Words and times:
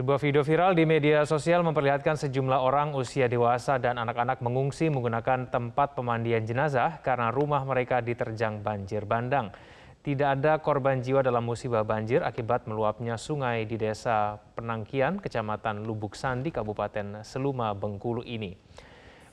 Sebuah 0.00 0.16
video 0.16 0.40
viral 0.40 0.72
di 0.72 0.88
media 0.88 1.28
sosial 1.28 1.60
memperlihatkan 1.60 2.16
sejumlah 2.16 2.56
orang 2.56 2.96
usia 2.96 3.28
dewasa 3.28 3.76
dan 3.76 4.00
anak-anak 4.00 4.40
mengungsi 4.40 4.88
menggunakan 4.88 5.52
tempat 5.52 5.92
pemandian 5.92 6.40
jenazah 6.48 7.04
karena 7.04 7.28
rumah 7.28 7.60
mereka 7.68 8.00
diterjang 8.00 8.64
banjir 8.64 9.04
bandang. 9.04 9.52
Tidak 10.00 10.24
ada 10.24 10.56
korban 10.64 11.04
jiwa 11.04 11.20
dalam 11.20 11.44
musibah 11.44 11.84
banjir 11.84 12.24
akibat 12.24 12.64
meluapnya 12.64 13.20
sungai 13.20 13.68
di 13.68 13.76
desa 13.76 14.40
Penangkian, 14.56 15.20
Kecamatan 15.20 15.84
Lubuk 15.84 16.16
Sandi, 16.16 16.48
Kabupaten 16.48 17.20
Seluma, 17.20 17.76
Bengkulu 17.76 18.24
ini. 18.24 18.56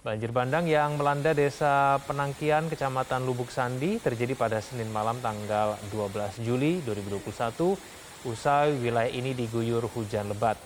Banjir 0.04 0.36
bandang 0.36 0.68
yang 0.68 1.00
melanda 1.00 1.32
desa 1.32 1.96
Penangkian, 2.04 2.68
Kecamatan 2.68 3.24
Lubuk 3.24 3.56
Sandi 3.56 4.04
terjadi 4.04 4.36
pada 4.36 4.60
Senin 4.60 4.92
malam 4.92 5.16
tanggal 5.24 5.80
12 5.96 6.44
Juli 6.44 6.84
2021 6.84 8.07
Usai 8.26 8.74
wilayah 8.82 9.14
ini 9.14 9.38
diguyur 9.38 9.86
hujan 9.94 10.34
lebat. 10.34 10.58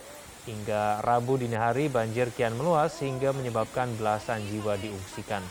Hingga 0.48 1.04
Rabu 1.04 1.36
dini 1.36 1.52
hari 1.52 1.92
banjir 1.92 2.32
kian 2.32 2.56
meluas 2.56 2.96
hingga 3.04 3.36
menyebabkan 3.36 3.92
belasan 4.00 4.40
jiwa 4.48 4.80
diungsikan. 4.80 5.44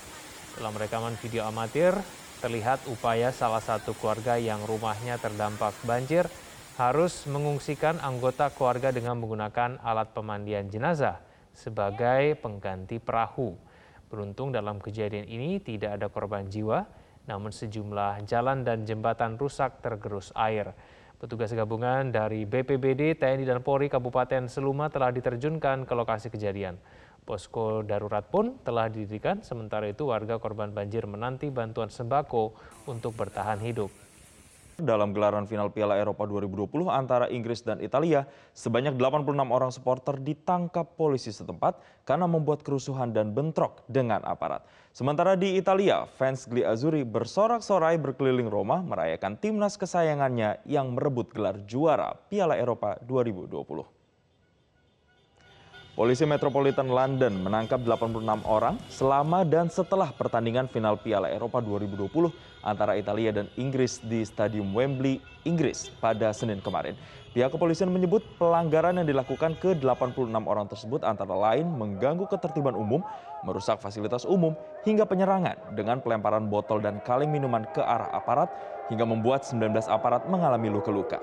Dalam 0.58 0.74
rekaman 0.74 1.14
video 1.22 1.46
amatir, 1.46 1.94
terlihat 2.41 2.90
upaya 2.90 3.30
salah 3.30 3.62
satu 3.62 3.94
keluarga 3.94 4.41
yang 4.41 4.66
rumahnya 4.66 5.22
terdampak 5.22 5.77
banjir 5.86 6.26
harus 6.82 7.30
mengungsikan 7.30 8.02
anggota 8.02 8.49
keluarga 8.49 8.90
dengan 8.90 9.22
menggunakan 9.22 9.77
alat 9.86 10.10
pemandian 10.18 10.74
jenazah 10.74 11.22
sebagai 11.54 12.34
pengganti 12.41 12.98
perahu. 12.98 13.54
Beruntung 14.10 14.49
dalam 14.49 14.82
kejadian 14.82 15.30
ini 15.30 15.62
tidak 15.62 16.02
ada 16.02 16.10
korban 16.10 16.49
jiwa, 16.49 16.84
namun 17.30 17.54
sejumlah 17.54 18.26
jalan 18.26 18.66
dan 18.66 18.90
jembatan 18.90 19.38
rusak 19.38 19.85
tergerus 19.85 20.34
air. 20.34 20.74
Petugas 21.22 21.54
gabungan 21.54 22.10
dari 22.10 22.50
BPBD, 22.50 23.14
TNI, 23.14 23.46
dan 23.46 23.62
Polri 23.62 23.94
Kabupaten 23.94 24.50
Seluma 24.50 24.90
telah 24.90 25.14
diterjunkan 25.14 25.86
ke 25.86 25.94
lokasi 25.94 26.34
kejadian. 26.34 26.82
Posko 27.22 27.86
darurat 27.86 28.26
pun 28.26 28.58
telah 28.66 28.90
didirikan, 28.90 29.46
sementara 29.46 29.86
itu 29.86 30.10
warga 30.10 30.41
korban 30.41 30.74
banjir 30.74 31.05
menanti 31.05 31.54
bantuan 31.54 31.94
sembako 31.94 32.58
untuk 32.90 33.13
bertahan 33.13 33.62
hidup. 33.62 34.10
Dalam 34.82 35.13
gelaran 35.13 35.46
final 35.46 35.70
Piala 35.70 35.93
Eropa 35.93 36.26
2020 36.26 36.90
antara 36.90 37.29
Inggris 37.29 37.62
dan 37.62 37.77
Italia, 37.85 38.26
sebanyak 38.57 38.98
86 38.98 39.29
orang 39.46 39.70
supporter 39.70 40.18
ditangkap 40.18 40.98
polisi 40.98 41.29
setempat 41.29 41.77
karena 42.01 42.26
membuat 42.26 42.65
kerusuhan 42.65 43.13
dan 43.13 43.29
bentrok 43.38 43.85
dengan 43.85 44.26
aparat. 44.26 44.65
Sementara 44.90 45.38
di 45.38 45.54
Italia, 45.54 46.10
fans 46.18 46.49
Gli 46.49 46.65
Azzurri 46.65 47.05
bersorak-sorai 47.05 48.01
berkeliling 48.01 48.49
Roma 48.49 48.82
merayakan 48.82 49.38
timnas 49.38 49.77
kesayangannya 49.77 50.65
yang 50.65 50.98
merebut 50.98 51.29
gelar 51.29 51.62
juara 51.70 52.18
Piala 52.34 52.57
Eropa 52.57 52.98
2020. 53.05 54.01
Polisi 56.02 56.26
Metropolitan 56.26 56.90
London 56.90 57.46
menangkap 57.46 57.77
86 57.77 58.26
orang 58.49 58.74
selama 58.90 59.46
dan 59.46 59.70
setelah 59.70 60.10
pertandingan 60.10 60.66
final 60.66 60.98
Piala 60.98 61.30
Eropa 61.30 61.62
2020 61.62 62.10
antara 62.66 62.98
Italia 62.98 63.30
dan 63.30 63.46
Inggris 63.54 64.02
di 64.02 64.25
Stadium 64.25 64.74
Wembley, 64.74 65.22
Inggris 65.46 65.94
pada 66.02 66.34
Senin 66.34 66.57
kemarin. 66.57 66.97
Pihak 67.38 67.53
kepolisian 67.53 67.94
menyebut 67.94 68.25
pelanggaran 68.41 68.97
yang 68.97 69.06
dilakukan 69.06 69.53
ke 69.62 69.78
86 69.78 70.25
orang 70.41 70.66
tersebut 70.66 71.06
antara 71.06 71.38
lain 71.38 71.69
mengganggu 71.69 72.25
ketertiban 72.25 72.74
umum, 72.74 73.06
merusak 73.46 73.78
fasilitas 73.78 74.25
umum, 74.25 74.57
hingga 74.81 75.06
penyerangan 75.06 75.78
dengan 75.78 76.02
pelemparan 76.02 76.50
botol 76.50 76.81
dan 76.81 76.97
kaleng 77.06 77.29
minuman 77.29 77.62
ke 77.78 77.81
arah 77.85 78.09
aparat 78.09 78.50
hingga 78.90 79.06
membuat 79.06 79.46
19 79.46 79.69
aparat 79.85 80.25
mengalami 80.25 80.74
luka-luka. 80.74 81.22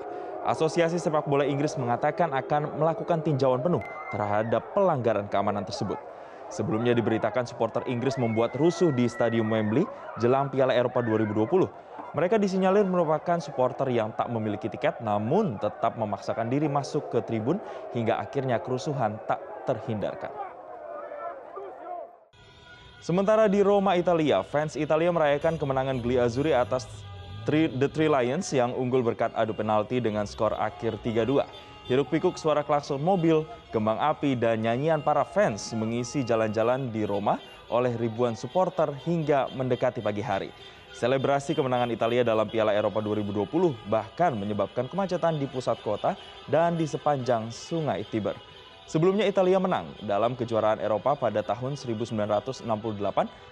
Asosiasi 0.49 0.97
Sepak 0.97 1.29
Bola 1.29 1.45
Inggris 1.45 1.77
mengatakan 1.77 2.33
akan 2.33 2.81
melakukan 2.81 3.21
tinjauan 3.21 3.61
penuh 3.61 3.85
terhadap 4.09 4.73
pelanggaran 4.73 5.29
keamanan 5.29 5.61
tersebut. 5.61 6.01
Sebelumnya 6.49 6.97
diberitakan 6.97 7.45
supporter 7.45 7.85
Inggris 7.85 8.17
membuat 8.17 8.57
rusuh 8.57 8.89
di 8.89 9.05
Stadium 9.05 9.45
Wembley 9.53 9.85
jelang 10.17 10.49
Piala 10.49 10.73
Eropa 10.73 11.05
2020. 11.05 11.69
Mereka 12.17 12.41
disinyalir 12.41 12.81
merupakan 12.89 13.37
supporter 13.37 13.93
yang 13.93 14.09
tak 14.17 14.33
memiliki 14.33 14.65
tiket 14.73 14.97
namun 15.05 15.61
tetap 15.61 15.93
memaksakan 16.01 16.49
diri 16.49 16.65
masuk 16.65 17.13
ke 17.13 17.21
tribun 17.21 17.61
hingga 17.93 18.17
akhirnya 18.17 18.57
kerusuhan 18.57 19.21
tak 19.29 19.37
terhindarkan. 19.69 20.33
Sementara 23.05 23.45
di 23.45 23.61
Roma, 23.61 23.93
Italia, 23.93 24.41
fans 24.41 24.73
Italia 24.73 25.13
merayakan 25.13 25.61
kemenangan 25.61 26.01
Gli 26.01 26.17
Azzurri 26.17 26.57
atas 26.57 26.89
The 27.49 27.89
Three 27.89 28.05
Lions 28.05 28.53
yang 28.53 28.77
unggul 28.77 29.01
berkat 29.01 29.33
adu 29.33 29.57
penalti 29.57 29.97
dengan 29.97 30.29
skor 30.29 30.53
akhir 30.53 31.01
3-2. 31.01 31.41
Hiruk 31.89 32.13
pikuk 32.13 32.37
suara 32.37 32.61
klakson 32.61 33.01
mobil, 33.01 33.41
kembang 33.73 33.97
api, 33.97 34.37
dan 34.37 34.61
nyanyian 34.61 35.01
para 35.01 35.25
fans 35.25 35.73
mengisi 35.73 36.21
jalan-jalan 36.21 36.93
di 36.93 37.09
Roma 37.09 37.41
oleh 37.73 37.97
ribuan 37.97 38.37
supporter 38.37 38.93
hingga 39.01 39.49
mendekati 39.57 39.97
pagi 39.97 40.21
hari. 40.21 40.53
Selebrasi 40.93 41.57
kemenangan 41.57 41.89
Italia 41.89 42.21
dalam 42.21 42.45
Piala 42.45 42.69
Eropa 42.69 43.01
2020 43.01 43.49
bahkan 43.89 44.29
menyebabkan 44.37 44.85
kemacetan 44.85 45.41
di 45.41 45.49
pusat 45.49 45.81
kota 45.81 46.13
dan 46.45 46.77
di 46.77 46.85
sepanjang 46.85 47.49
sungai 47.49 48.05
Tiber. 48.05 48.37
Sebelumnya 48.89 49.29
Italia 49.29 49.61
menang 49.61 49.93
dalam 50.01 50.33
kejuaraan 50.33 50.81
Eropa 50.81 51.13
pada 51.13 51.45
tahun 51.45 51.77
1968 51.77 52.65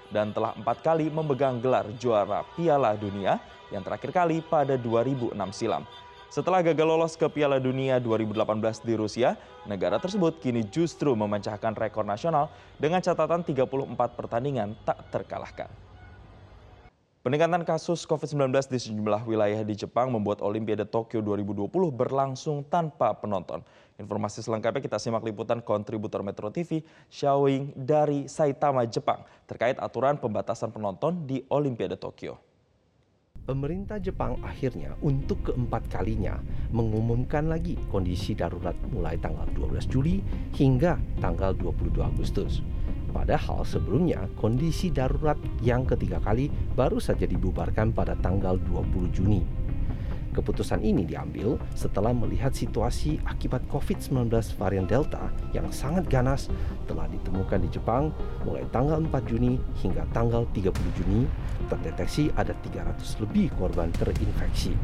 dan 0.09 0.33
telah 0.33 0.57
empat 0.57 0.81
kali 0.81 1.13
memegang 1.13 1.61
gelar 1.61 1.85
juara 2.01 2.41
Piala 2.57 2.97
Dunia 2.97 3.37
yang 3.69 3.85
terakhir 3.85 4.09
kali 4.09 4.41
pada 4.41 4.73
2006 4.81 5.37
silam. 5.53 5.85
Setelah 6.33 6.65
gagal 6.65 6.89
lolos 6.89 7.13
ke 7.13 7.29
Piala 7.29 7.61
Dunia 7.61 8.01
2018 8.01 8.81
di 8.81 8.97
Rusia, 8.97 9.37
negara 9.69 10.01
tersebut 10.01 10.41
kini 10.41 10.65
justru 10.73 11.13
memecahkan 11.13 11.77
rekor 11.77 12.01
nasional 12.01 12.49
dengan 12.81 13.05
catatan 13.05 13.45
34 13.45 13.93
pertandingan 14.17 14.73
tak 14.89 15.05
terkalahkan. 15.13 15.86
Peningkatan 17.27 17.67
kasus 17.67 18.07
COVID-19 18.07 18.55
di 18.71 18.79
sejumlah 18.79 19.27
wilayah 19.27 19.59
di 19.59 19.75
Jepang 19.75 20.07
membuat 20.07 20.39
Olimpiade 20.39 20.87
Tokyo 20.87 21.19
2020 21.19 21.67
berlangsung 21.91 22.63
tanpa 22.63 23.11
penonton. 23.19 23.67
Informasi 23.99 24.39
selengkapnya 24.39 24.79
kita 24.79 24.95
simak 24.95 25.27
liputan 25.27 25.59
kontributor 25.59 26.23
Metro 26.23 26.47
TV, 26.47 26.87
Xiaoying 27.11 27.75
dari 27.75 28.31
Saitama, 28.31 28.87
Jepang, 28.87 29.27
terkait 29.43 29.75
aturan 29.75 30.15
pembatasan 30.15 30.71
penonton 30.71 31.27
di 31.27 31.43
Olimpiade 31.51 31.99
Tokyo. 31.99 32.39
Pemerintah 33.43 33.99
Jepang 33.99 34.39
akhirnya 34.39 34.95
untuk 35.03 35.51
keempat 35.51 35.83
kalinya 35.91 36.39
mengumumkan 36.71 37.51
lagi 37.51 37.75
kondisi 37.91 38.39
darurat 38.39 38.79
mulai 38.87 39.19
tanggal 39.19 39.43
12 39.51 39.83
Juli 39.91 40.23
hingga 40.55 40.95
tanggal 41.19 41.51
22 41.59 41.91
Agustus. 42.07 42.63
Padahal 43.11 43.63
sebelumnya 43.63 44.27
kondisi 44.35 44.91
darurat 44.91 45.39
yang 45.63 45.87
ketiga 45.87 46.19
kali 46.19 46.51
baru 46.75 46.99
saja 46.99 47.23
dibubarkan 47.23 47.95
pada 47.95 48.15
tanggal 48.19 48.59
20 48.59 49.15
Juni. 49.15 49.41
Keputusan 50.37 50.85
ini 50.85 51.01
diambil 51.01 51.57
setelah 51.73 52.13
melihat 52.13 52.53
situasi 52.53 53.17
akibat 53.25 53.65
COVID-19 53.73 54.29
varian 54.53 54.85
Delta 54.85 55.33
yang 55.49 55.65
sangat 55.73 56.05
ganas 56.05 56.45
telah 56.85 57.09
ditemukan 57.09 57.57
di 57.65 57.73
Jepang 57.73 58.13
mulai 58.45 58.61
tanggal 58.69 59.01
4 59.01 59.09
Juni 59.25 59.57
hingga 59.81 60.05
tanggal 60.13 60.45
30 60.53 60.69
Juni 60.93 61.25
terdeteksi 61.73 62.29
ada 62.37 62.53
300 62.53 63.17
lebih 63.17 63.49
korban 63.57 63.89
terinfeksi. 63.97 64.77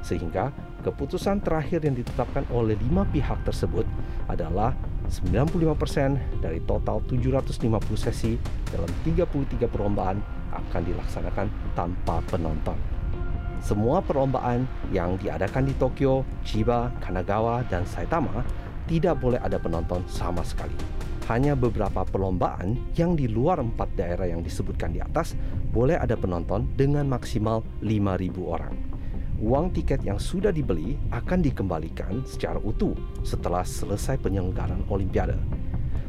Sehingga 0.00 0.56
keputusan 0.80 1.44
terakhir 1.44 1.84
yang 1.84 1.92
ditetapkan 1.92 2.48
oleh 2.48 2.72
lima 2.80 3.04
pihak 3.12 3.44
tersebut 3.44 3.84
adalah 4.24 4.72
95% 5.08 6.44
dari 6.44 6.60
total 6.68 7.00
750 7.08 7.96
sesi 7.96 8.36
dalam 8.68 8.88
33 9.04 9.64
perlombaan 9.68 10.20
akan 10.52 10.82
dilaksanakan 10.84 11.46
tanpa 11.72 12.20
penonton. 12.28 12.76
Semua 13.58 13.98
perlombaan 13.98 14.68
yang 14.94 15.18
diadakan 15.18 15.66
di 15.66 15.74
Tokyo, 15.74 16.22
Chiba, 16.46 16.94
Kanagawa, 17.02 17.66
dan 17.66 17.82
Saitama 17.82 18.46
tidak 18.86 19.18
boleh 19.18 19.40
ada 19.42 19.58
penonton 19.58 20.06
sama 20.06 20.46
sekali. 20.46 20.76
Hanya 21.28 21.52
beberapa 21.52 22.08
perlombaan 22.08 22.96
yang 22.96 23.12
di 23.12 23.28
luar 23.28 23.60
empat 23.60 23.92
daerah 23.98 24.24
yang 24.24 24.40
disebutkan 24.40 24.96
di 24.96 25.04
atas 25.04 25.36
boleh 25.68 26.00
ada 26.00 26.16
penonton 26.16 26.64
dengan 26.72 27.04
maksimal 27.04 27.60
5.000 27.84 28.32
orang 28.48 28.97
uang 29.38 29.70
tiket 29.70 30.02
yang 30.02 30.18
sudah 30.18 30.50
dibeli 30.50 30.98
akan 31.14 31.38
dikembalikan 31.38 32.26
secara 32.26 32.58
utuh 32.58 32.94
setelah 33.22 33.62
selesai 33.62 34.18
penyelenggaraan 34.18 34.82
Olimpiade. 34.90 35.38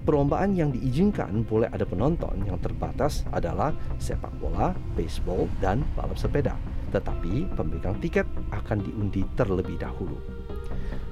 Perlombaan 0.01 0.57
yang 0.57 0.73
diizinkan 0.73 1.45
boleh 1.45 1.69
ada 1.69 1.85
penonton 1.85 2.41
yang 2.49 2.57
terbatas 2.57 3.21
adalah 3.29 3.69
sepak 4.01 4.33
bola, 4.41 4.73
baseball, 4.97 5.45
dan 5.61 5.85
balap 5.93 6.17
sepeda. 6.17 6.57
Tetapi 6.89 7.53
pemegang 7.53 7.93
tiket 8.01 8.25
akan 8.49 8.81
diundi 8.81 9.21
terlebih 9.37 9.77
dahulu. 9.77 10.17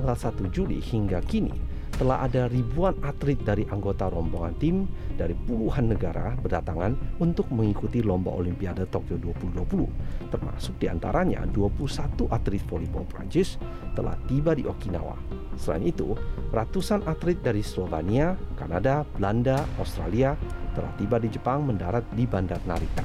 Tanggal 0.02 0.18
1 0.18 0.50
Juli 0.50 0.81
hingga 0.81 1.22
kini, 1.22 1.54
telah 1.97 2.29
ada 2.29 2.45
ribuan 2.47 2.94
atlet 3.01 3.41
dari 3.41 3.65
anggota 3.73 4.07
rombongan 4.07 4.53
tim 4.61 4.85
dari 5.17 5.33
puluhan 5.33 5.89
negara 5.89 6.38
berdatangan 6.38 6.94
untuk 7.17 7.49
mengikuti 7.49 8.05
lomba 8.05 8.29
Olimpiade 8.29 8.85
Tokyo 8.94 9.17
2020, 9.17 10.29
termasuk 10.29 10.77
di 10.77 10.85
antaranya 10.88 11.41
21 11.49 12.29
atlet 12.29 12.61
volleyball 12.69 13.09
Prancis 13.09 13.57
telah 13.97 14.13
tiba 14.29 14.53
di 14.53 14.63
Okinawa. 14.63 15.17
Selain 15.57 15.89
itu, 15.89 16.13
ratusan 16.53 17.01
atlet 17.09 17.41
dari 17.41 17.65
Slovenia, 17.65 18.38
Kanada, 18.53 19.01
Belanda, 19.17 19.65
Australia 19.81 20.38
telah 20.77 20.94
tiba 21.01 21.17
di 21.17 21.33
Jepang 21.33 21.65
mendarat 21.65 22.05
di 22.13 22.29
Bandar 22.29 22.61
Narita. 22.69 23.01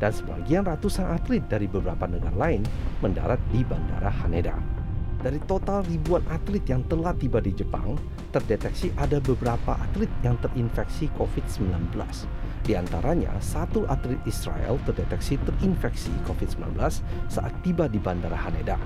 Dan 0.00 0.10
sebagian 0.10 0.64
ratusan 0.64 1.12
atlet 1.12 1.44
dari 1.44 1.68
beberapa 1.68 2.08
negara 2.08 2.34
lain 2.34 2.64
mendarat 3.04 3.38
di 3.52 3.60
Bandara 3.62 4.08
Haneda. 4.24 4.73
Dari 5.24 5.40
total 5.48 5.80
ribuan 5.88 6.20
atlet 6.28 6.60
yang 6.68 6.84
telah 6.84 7.16
tiba 7.16 7.40
di 7.40 7.48
Jepang, 7.56 7.96
terdeteksi 8.28 8.92
ada 9.00 9.16
beberapa 9.24 9.72
atlet 9.72 10.12
yang 10.20 10.36
terinfeksi 10.36 11.08
COVID-19. 11.16 11.96
Di 12.60 12.76
antaranya, 12.76 13.32
satu 13.40 13.88
atlet 13.88 14.20
Israel 14.28 14.76
terdeteksi 14.84 15.40
terinfeksi 15.48 16.12
COVID-19 16.28 16.76
saat 17.32 17.56
tiba 17.64 17.88
di 17.88 17.96
Bandara 17.96 18.36
Haneda. 18.36 18.76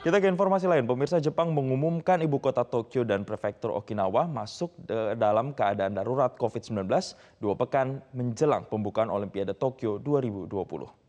Kita 0.00 0.16
ke 0.16 0.32
informasi 0.32 0.64
lain, 0.64 0.88
pemirsa 0.88 1.20
Jepang 1.20 1.52
mengumumkan 1.52 2.24
ibu 2.24 2.40
kota 2.40 2.64
Tokyo 2.64 3.04
dan 3.04 3.28
prefektur 3.28 3.76
Okinawa 3.76 4.24
masuk 4.24 4.72
dalam 5.20 5.52
keadaan 5.52 5.92
darurat 5.92 6.32
COVID-19 6.40 6.88
dua 7.36 7.52
pekan 7.52 8.00
menjelang 8.16 8.64
pembukaan 8.64 9.12
Olimpiade 9.12 9.52
Tokyo 9.52 10.00
2020. 10.00 11.01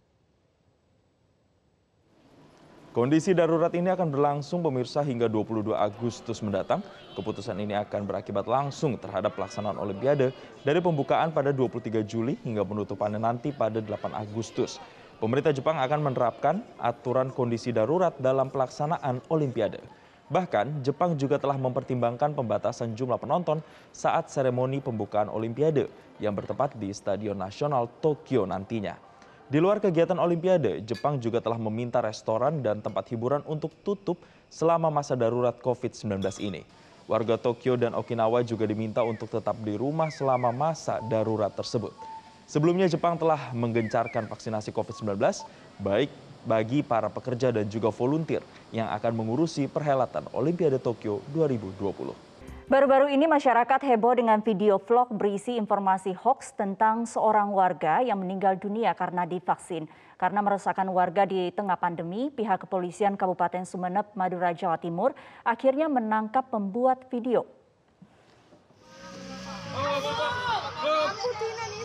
Kondisi 2.94 3.34
darurat 3.34 3.74
ini 3.74 3.90
akan 3.90 4.14
berlangsung 4.14 4.62
pemirsa 4.62 5.02
hingga 5.02 5.26
22 5.26 5.74
Agustus 5.74 6.46
mendatang. 6.46 6.86
Keputusan 7.18 7.58
ini 7.58 7.74
akan 7.74 8.06
berakibat 8.06 8.46
langsung 8.46 9.02
terhadap 9.02 9.34
pelaksanaan 9.34 9.82
Olimpiade 9.82 10.30
dari 10.62 10.78
pembukaan 10.78 11.34
pada 11.34 11.50
23 11.50 12.06
Juli 12.06 12.38
hingga 12.46 12.62
penutupannya 12.62 13.18
nanti 13.18 13.50
pada 13.50 13.82
8 13.82 14.14
Agustus. 14.14 14.78
Pemerintah 15.18 15.50
Jepang 15.50 15.82
akan 15.82 16.06
menerapkan 16.06 16.62
aturan 16.78 17.34
kondisi 17.34 17.74
darurat 17.74 18.14
dalam 18.22 18.54
pelaksanaan 18.54 19.26
Olimpiade. 19.26 19.82
Bahkan, 20.30 20.86
Jepang 20.86 21.18
juga 21.18 21.42
telah 21.42 21.58
mempertimbangkan 21.58 22.38
pembatasan 22.38 22.94
jumlah 22.94 23.18
penonton 23.18 23.66
saat 23.90 24.30
seremoni 24.30 24.86
pembukaan 24.86 25.34
Olimpiade 25.34 25.90
yang 26.22 26.38
bertempat 26.38 26.78
di 26.78 26.94
Stadion 26.94 27.42
Nasional 27.42 27.90
Tokyo 28.06 28.46
nantinya. 28.46 29.13
Di 29.54 29.62
luar 29.62 29.78
kegiatan 29.78 30.18
Olimpiade, 30.18 30.82
Jepang 30.82 31.22
juga 31.22 31.38
telah 31.38 31.62
meminta 31.62 32.02
restoran 32.02 32.66
dan 32.66 32.82
tempat 32.82 33.06
hiburan 33.14 33.46
untuk 33.46 33.70
tutup 33.86 34.18
selama 34.50 34.90
masa 34.90 35.14
darurat 35.14 35.54
COVID-19 35.62 36.26
ini. 36.42 36.66
Warga 37.06 37.38
Tokyo 37.38 37.78
dan 37.78 37.94
Okinawa 37.94 38.42
juga 38.42 38.66
diminta 38.66 39.06
untuk 39.06 39.30
tetap 39.30 39.54
di 39.62 39.78
rumah 39.78 40.10
selama 40.10 40.50
masa 40.50 41.06
darurat 41.06 41.54
tersebut. 41.54 41.94
Sebelumnya 42.50 42.90
Jepang 42.90 43.14
telah 43.14 43.54
menggencarkan 43.54 44.26
vaksinasi 44.26 44.74
COVID-19 44.74 45.22
baik 45.86 46.10
bagi 46.50 46.82
para 46.82 47.14
pekerja 47.14 47.54
dan 47.54 47.70
juga 47.70 47.94
volunteer 47.94 48.42
yang 48.74 48.90
akan 48.90 49.14
mengurusi 49.14 49.70
perhelatan 49.70 50.34
Olimpiade 50.34 50.82
Tokyo 50.82 51.22
2020. 51.30 52.33
Baru-baru 52.64 53.12
ini 53.12 53.28
masyarakat 53.28 53.84
heboh 53.84 54.16
dengan 54.16 54.40
video 54.40 54.80
vlog 54.80 55.12
berisi 55.12 55.60
informasi 55.60 56.16
hoax 56.16 56.56
tentang 56.56 57.04
seorang 57.04 57.52
warga 57.52 58.00
yang 58.00 58.24
meninggal 58.24 58.56
dunia 58.56 58.96
karena 58.96 59.28
divaksin. 59.28 59.84
Karena 60.16 60.40
meresahkan 60.40 60.88
warga 60.88 61.28
di 61.28 61.52
tengah 61.52 61.76
pandemi, 61.76 62.32
pihak 62.32 62.64
kepolisian 62.64 63.20
Kabupaten 63.20 63.68
Sumeneb, 63.68 64.16
Madura, 64.16 64.56
Jawa 64.56 64.80
Timur 64.80 65.12
akhirnya 65.44 65.92
menangkap 65.92 66.48
pembuat 66.48 67.04
video. 67.12 67.44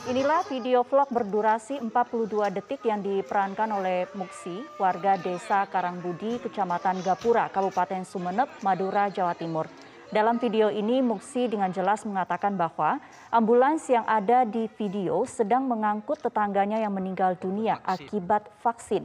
Inilah 0.07 0.47
video 0.47 0.87
vlog 0.87 1.11
berdurasi 1.11 1.83
42 1.83 2.55
detik 2.55 2.87
yang 2.87 3.03
diperankan 3.03 3.67
oleh 3.75 4.07
Muksi, 4.15 4.63
warga 4.79 5.19
desa 5.19 5.67
Karangbudi, 5.67 6.39
Kecamatan 6.39 7.03
Gapura, 7.03 7.51
Kabupaten 7.51 8.07
Sumeneb, 8.07 8.47
Madura, 8.63 9.11
Jawa 9.11 9.35
Timur. 9.35 9.67
Dalam 10.09 10.41
video 10.41 10.73
ini, 10.73 11.05
Muksi 11.05 11.53
dengan 11.53 11.69
jelas 11.69 12.01
mengatakan 12.09 12.57
bahwa 12.57 12.97
ambulans 13.29 13.85
yang 13.93 14.09
ada 14.09 14.49
di 14.49 14.65
video 14.81 15.29
sedang 15.29 15.69
mengangkut 15.69 16.17
tetangganya 16.25 16.81
yang 16.81 16.97
meninggal 16.97 17.37
dunia 17.37 17.77
akibat 17.85 18.49
vaksin. 18.65 19.05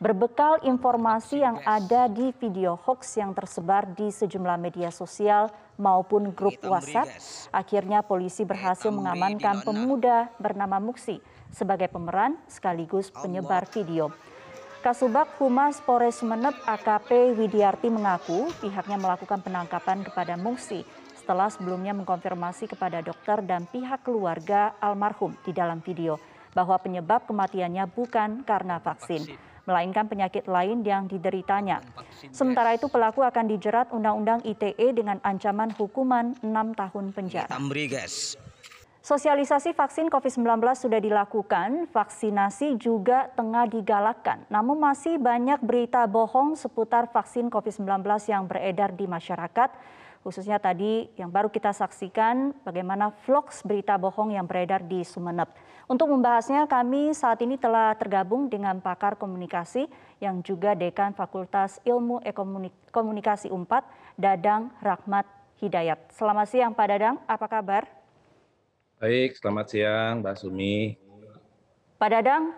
Berbekal 0.00 0.64
informasi 0.64 1.44
yang 1.44 1.60
ada 1.68 2.08
di 2.08 2.32
video 2.40 2.80
hoax 2.80 3.20
yang 3.20 3.36
tersebar 3.36 3.92
di 3.92 4.08
sejumlah 4.08 4.56
media 4.56 4.88
sosial 4.88 5.52
maupun 5.76 6.32
grup 6.32 6.56
WhatsApp, 6.64 7.12
akhirnya 7.52 8.00
polisi 8.00 8.48
berhasil 8.48 8.88
mengamankan 8.88 9.60
pemuda 9.60 10.32
bernama 10.40 10.80
Muksi 10.80 11.20
sebagai 11.52 11.92
pemeran 11.92 12.40
sekaligus 12.48 13.12
penyebar 13.12 13.68
video. 13.68 14.08
Kasubag 14.88 15.28
Humas 15.36 15.84
Polres 15.84 16.16
Sumeneb 16.16 16.56
AKP 16.64 17.36
Widiarti 17.36 17.92
mengaku 17.92 18.48
pihaknya 18.56 18.96
melakukan 18.96 19.44
penangkapan 19.44 20.00
kepada 20.00 20.32
Mungsi 20.40 20.80
setelah 21.12 21.52
sebelumnya 21.52 21.92
mengkonfirmasi 21.92 22.72
kepada 22.72 23.04
dokter 23.04 23.44
dan 23.44 23.68
pihak 23.68 24.00
keluarga 24.00 24.72
almarhum 24.80 25.36
di 25.44 25.52
dalam 25.52 25.84
video 25.84 26.16
bahwa 26.56 26.80
penyebab 26.80 27.28
kematiannya 27.28 27.84
bukan 27.92 28.48
karena 28.48 28.80
vaksin, 28.80 29.28
melainkan 29.68 30.08
penyakit 30.08 30.48
lain 30.48 30.80
yang 30.80 31.04
dideritanya. 31.04 31.84
Sementara 32.32 32.72
itu 32.72 32.88
pelaku 32.88 33.20
akan 33.20 33.44
dijerat 33.44 33.92
Undang-Undang 33.92 34.48
ITE 34.48 34.96
dengan 34.96 35.20
ancaman 35.20 35.68
hukuman 35.76 36.32
6 36.40 36.48
tahun 36.48 37.04
penjara. 37.12 37.52
Sosialisasi 39.08 39.72
vaksin 39.72 40.12
COVID-19 40.12 40.60
sudah 40.76 41.00
dilakukan, 41.00 41.88
vaksinasi 41.88 42.76
juga 42.76 43.32
tengah 43.32 43.64
digalakkan. 43.64 44.44
Namun 44.52 44.76
masih 44.76 45.16
banyak 45.16 45.64
berita 45.64 46.04
bohong 46.04 46.52
seputar 46.52 47.08
vaksin 47.08 47.48
COVID-19 47.48 48.04
yang 48.28 48.44
beredar 48.44 48.92
di 48.92 49.08
masyarakat. 49.08 49.72
Khususnya 50.20 50.60
tadi 50.60 51.08
yang 51.16 51.32
baru 51.32 51.48
kita 51.48 51.72
saksikan 51.72 52.52
bagaimana 52.68 53.08
vlogs 53.24 53.64
berita 53.64 53.96
bohong 53.96 54.36
yang 54.36 54.44
beredar 54.44 54.84
di 54.84 55.00
Sumeneb. 55.00 55.48
Untuk 55.88 56.12
membahasnya 56.12 56.68
kami 56.68 57.16
saat 57.16 57.40
ini 57.40 57.56
telah 57.56 57.96
tergabung 57.96 58.52
dengan 58.52 58.76
pakar 58.84 59.16
komunikasi 59.16 59.88
yang 60.20 60.44
juga 60.44 60.76
Dekan 60.76 61.16
Fakultas 61.16 61.80
Ilmu 61.88 62.20
Komunikasi 62.92 63.48
4, 63.48 64.20
Dadang 64.20 64.68
Rahmat 64.84 65.24
Hidayat. 65.64 66.12
Selamat 66.12 66.44
siang 66.52 66.76
Pak 66.76 66.86
Dadang, 66.92 67.16
apa 67.24 67.48
kabar? 67.48 67.97
Baik, 68.98 69.38
selamat 69.38 69.66
siang 69.70 70.26
Mbak 70.26 70.36
Sumi. 70.42 70.98
Pak 72.02 72.08
Dadang, 72.10 72.50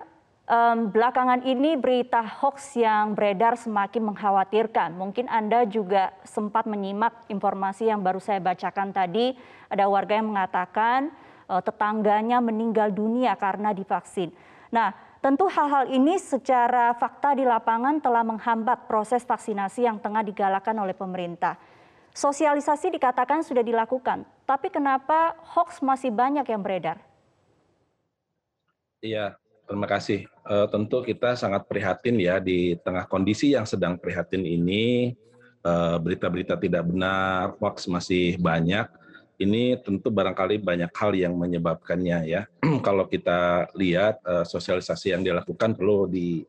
um, 0.49 0.89
belakangan 0.89 1.45
ini 1.45 1.77
berita 1.77 2.25
hoax 2.25 2.81
yang 2.81 3.13
beredar 3.13 3.61
semakin 3.61 4.09
mengkhawatirkan. 4.09 4.97
Mungkin 4.97 5.29
Anda 5.29 5.69
juga 5.69 6.17
sempat 6.25 6.65
menyimak 6.65 7.29
informasi 7.29 7.93
yang 7.93 8.01
baru 8.01 8.25
saya 8.25 8.41
bacakan 8.41 8.89
tadi. 8.89 9.37
Ada 9.69 9.85
warga 9.85 10.17
yang 10.17 10.33
mengatakan 10.33 11.13
uh, 11.45 11.61
tetangganya 11.61 12.41
meninggal 12.41 12.89
dunia 12.89 13.37
karena 13.37 13.77
divaksin. 13.77 14.33
Nah, 14.73 14.97
tentu 15.21 15.45
hal-hal 15.45 15.93
ini 15.93 16.17
secara 16.17 16.97
fakta 16.97 17.37
di 17.37 17.45
lapangan 17.45 18.01
telah 18.01 18.25
menghambat 18.25 18.89
proses 18.89 19.29
vaksinasi 19.29 19.85
yang 19.85 20.01
tengah 20.01 20.25
digalakan 20.25 20.89
oleh 20.89 20.97
pemerintah. 20.97 21.61
Sosialisasi 22.11 22.91
dikatakan 22.91 23.47
sudah 23.47 23.63
dilakukan, 23.63 24.27
tapi 24.43 24.67
kenapa 24.67 25.39
hoax 25.55 25.79
masih 25.79 26.11
banyak 26.11 26.43
yang 26.43 26.59
beredar? 26.59 26.99
Iya, 28.99 29.39
terima 29.71 29.87
kasih. 29.87 30.27
E, 30.27 30.55
tentu 30.75 31.07
kita 31.07 31.39
sangat 31.39 31.71
prihatin 31.71 32.19
ya 32.19 32.43
di 32.43 32.75
tengah 32.83 33.07
kondisi 33.07 33.55
yang 33.55 33.63
sedang 33.63 33.95
prihatin 33.95 34.43
ini, 34.43 35.15
eh, 35.63 35.97
berita-berita 36.03 36.59
tidak 36.59 36.83
benar, 36.91 37.55
hoax 37.63 37.87
masih 37.87 38.35
banyak. 38.43 38.91
Ini 39.41 39.81
tentu 39.81 40.13
barangkali 40.13 40.61
banyak 40.61 40.93
hal 40.93 41.17
yang 41.17 41.33
menyebabkannya 41.39 42.19
ya. 42.29 42.43
Kalau 42.87 43.09
kita 43.09 43.71
lihat 43.79 44.21
e, 44.21 44.45
sosialisasi 44.45 45.15
yang 45.15 45.23
dilakukan 45.23 45.79
perlu 45.79 46.11
di 46.11 46.45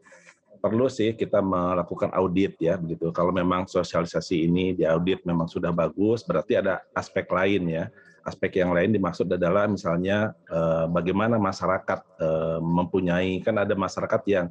perlu 0.61 0.85
sih 0.85 1.17
kita 1.17 1.41
melakukan 1.41 2.13
audit 2.13 2.53
ya 2.61 2.77
begitu. 2.77 3.09
Kalau 3.09 3.33
memang 3.33 3.65
sosialisasi 3.65 4.45
ini 4.45 4.77
diaudit 4.77 5.25
memang 5.25 5.49
sudah 5.49 5.73
bagus, 5.73 6.21
berarti 6.21 6.61
ada 6.61 6.85
aspek 6.93 7.25
lain 7.33 7.65
ya. 7.65 7.85
Aspek 8.21 8.61
yang 8.61 8.69
lain 8.69 8.93
dimaksud 8.93 9.25
adalah 9.25 9.65
misalnya 9.65 10.37
eh, 10.45 10.85
bagaimana 10.85 11.41
masyarakat 11.41 11.99
eh, 12.21 12.59
mempunyai 12.61 13.41
kan 13.41 13.57
ada 13.57 13.73
masyarakat 13.73 14.21
yang 14.29 14.45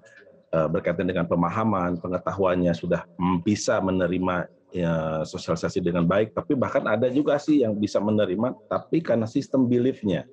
eh, 0.50 0.66
berkaitan 0.66 1.06
dengan 1.06 1.30
pemahaman, 1.30 2.02
pengetahuannya 2.02 2.74
sudah 2.74 3.06
bisa 3.46 3.78
menerima 3.78 4.50
ya, 4.74 5.22
sosialisasi 5.22 5.78
dengan 5.78 6.02
baik, 6.02 6.34
tapi 6.34 6.58
bahkan 6.58 6.82
ada 6.90 7.06
juga 7.06 7.38
sih 7.38 7.62
yang 7.62 7.78
bisa 7.78 8.02
menerima, 8.02 8.58
tapi 8.66 8.98
karena 8.98 9.30
sistem 9.30 9.70
beliefnya 9.70 10.26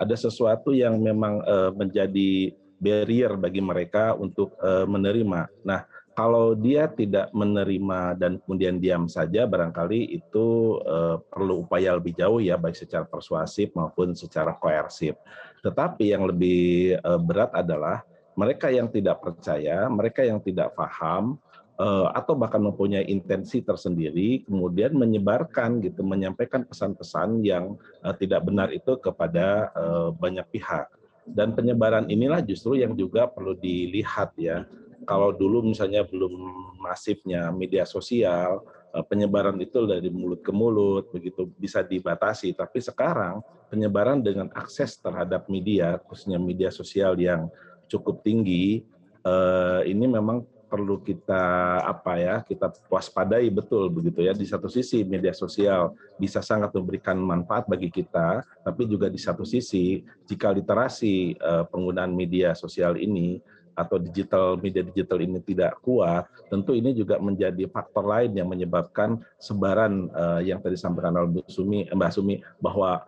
ada 0.00 0.16
sesuatu 0.16 0.72
yang 0.72 0.96
memang 0.96 1.44
menjadi 1.76 2.56
barrier 2.80 3.36
bagi 3.36 3.60
mereka 3.60 4.16
untuk 4.16 4.56
uh, 4.58 4.88
menerima. 4.88 5.46
Nah, 5.62 5.84
kalau 6.16 6.52
dia 6.58 6.90
tidak 6.90 7.30
menerima 7.30 8.18
dan 8.18 8.42
kemudian 8.42 8.82
diam 8.82 9.06
saja, 9.06 9.46
barangkali 9.46 10.10
itu 10.10 10.76
uh, 10.82 11.22
perlu 11.22 11.64
upaya 11.64 11.94
lebih 11.94 12.16
jauh 12.18 12.40
ya, 12.42 12.58
baik 12.58 12.76
secara 12.76 13.06
persuasif 13.06 13.70
maupun 13.76 14.16
secara 14.16 14.56
koersif. 14.56 15.14
Tetapi 15.62 16.12
yang 16.16 16.26
lebih 16.26 16.96
uh, 17.04 17.20
berat 17.20 17.54
adalah 17.54 18.02
mereka 18.34 18.72
yang 18.72 18.88
tidak 18.88 19.20
percaya, 19.20 19.86
mereka 19.88 20.24
yang 20.24 20.40
tidak 20.40 20.72
paham, 20.72 21.38
uh, 21.80 22.12
atau 22.12 22.36
bahkan 22.36 22.60
mempunyai 22.60 23.08
intensi 23.08 23.64
tersendiri, 23.64 24.44
kemudian 24.44 24.92
menyebarkan 24.92 25.80
gitu, 25.80 26.04
menyampaikan 26.04 26.68
pesan-pesan 26.68 27.40
yang 27.40 27.80
uh, 28.04 28.12
tidak 28.12 28.44
benar 28.44 28.68
itu 28.68 29.00
kepada 29.00 29.72
uh, 29.72 30.08
banyak 30.12 30.44
pihak. 30.52 30.99
Dan 31.30 31.54
penyebaran 31.54 32.10
inilah 32.10 32.42
justru 32.42 32.78
yang 32.78 32.98
juga 32.98 33.30
perlu 33.30 33.54
dilihat 33.54 34.34
ya 34.34 34.66
kalau 35.08 35.32
dulu 35.32 35.64
misalnya 35.64 36.04
belum 36.04 36.32
masifnya 36.80 37.48
media 37.52 37.88
sosial, 37.88 38.64
eh, 38.92 39.04
penyebaran 39.04 39.56
itu 39.60 39.88
dari 39.88 40.12
mulut 40.12 40.44
ke 40.44 40.52
mulut 40.52 41.08
begitu 41.12 41.48
bisa 41.56 41.80
dibatasi. 41.80 42.52
Tapi 42.52 42.78
sekarang 42.78 43.40
penyebaran 43.72 44.20
dengan 44.20 44.52
akses 44.52 45.00
terhadap 45.00 45.48
media, 45.48 45.96
khususnya 46.04 46.36
media 46.36 46.68
sosial 46.68 47.16
yang 47.16 47.48
cukup 47.88 48.20
tinggi, 48.22 48.84
eh, 49.24 49.80
ini 49.88 50.06
memang 50.06 50.44
perlu 50.70 51.02
kita 51.02 51.42
apa 51.82 52.14
ya 52.14 52.34
kita 52.46 52.70
waspadai 52.86 53.50
betul 53.50 53.90
begitu 53.90 54.22
ya. 54.22 54.30
Di 54.30 54.46
satu 54.46 54.70
sisi 54.70 55.02
media 55.02 55.34
sosial 55.34 55.98
bisa 56.14 56.38
sangat 56.38 56.70
memberikan 56.70 57.18
manfaat 57.18 57.66
bagi 57.66 57.90
kita 57.90 58.46
tapi 58.62 58.86
juga 58.86 59.10
di 59.10 59.18
satu 59.18 59.42
sisi 59.42 60.06
jika 60.30 60.54
literasi 60.54 61.34
eh, 61.34 61.64
penggunaan 61.66 62.14
media 62.14 62.54
sosial 62.54 62.94
ini 62.94 63.42
atau 63.80 63.96
digital 63.96 64.60
media 64.60 64.84
digital 64.84 65.18
ini 65.24 65.40
tidak 65.40 65.78
kuat, 65.80 66.28
tentu 66.52 66.76
ini 66.76 66.92
juga 66.92 67.16
menjadi 67.16 67.64
faktor 67.70 68.04
lain 68.04 68.36
yang 68.36 68.48
menyebabkan 68.50 69.20
sebaran 69.40 70.12
uh, 70.12 70.40
yang 70.44 70.60
tadi 70.60 70.76
disampaikan 70.76 71.16
oleh 71.16 71.40
Sumi, 71.48 71.88
eh, 71.88 71.96
Mbak 71.96 72.12
Sumi 72.12 72.44
bahwa 72.60 73.00